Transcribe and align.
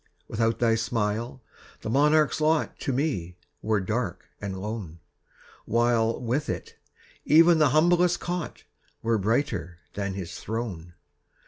Without 0.27 0.57
thy 0.57 0.73
smile, 0.73 1.43
the 1.81 1.89
monarch's 1.91 2.41
lot 2.41 2.79
To 2.79 2.91
me 2.91 3.37
were 3.61 3.79
dark 3.79 4.25
and 4.41 4.59
lone, 4.59 4.97
While, 5.65 6.19
with 6.19 6.49
it, 6.49 6.75
even 7.23 7.59
the 7.59 7.69
humblest 7.69 8.19
cot 8.19 8.63
Were 9.03 9.19
brighter 9.19 9.77
than 9.93 10.15
his 10.15 10.39
throne. 10.39 10.95